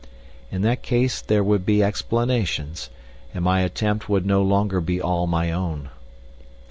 [0.49, 2.89] In that case there would be explanations,
[3.35, 5.91] and my attempt would no longer be all my own.